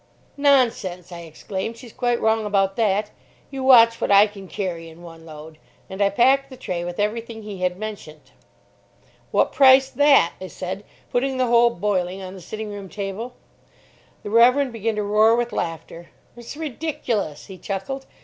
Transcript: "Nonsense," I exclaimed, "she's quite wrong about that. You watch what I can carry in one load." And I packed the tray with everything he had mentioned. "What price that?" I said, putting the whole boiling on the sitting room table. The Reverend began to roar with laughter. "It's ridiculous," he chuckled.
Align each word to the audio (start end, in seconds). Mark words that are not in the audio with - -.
"Nonsense," 0.35 1.11
I 1.11 1.19
exclaimed, 1.19 1.77
"she's 1.77 1.93
quite 1.93 2.19
wrong 2.19 2.43
about 2.43 2.75
that. 2.75 3.11
You 3.51 3.61
watch 3.63 4.01
what 4.01 4.09
I 4.09 4.25
can 4.25 4.47
carry 4.47 4.89
in 4.89 5.03
one 5.03 5.27
load." 5.27 5.59
And 5.91 6.01
I 6.01 6.09
packed 6.09 6.49
the 6.49 6.57
tray 6.57 6.83
with 6.83 6.99
everything 6.99 7.43
he 7.43 7.59
had 7.59 7.77
mentioned. 7.77 8.31
"What 9.29 9.51
price 9.51 9.91
that?" 9.91 10.33
I 10.41 10.47
said, 10.47 10.85
putting 11.11 11.37
the 11.37 11.45
whole 11.45 11.69
boiling 11.69 12.19
on 12.19 12.33
the 12.33 12.41
sitting 12.41 12.71
room 12.71 12.89
table. 12.89 13.35
The 14.23 14.31
Reverend 14.31 14.73
began 14.73 14.95
to 14.95 15.03
roar 15.03 15.35
with 15.35 15.53
laughter. 15.53 16.09
"It's 16.35 16.57
ridiculous," 16.57 17.45
he 17.45 17.59
chuckled. 17.59 18.07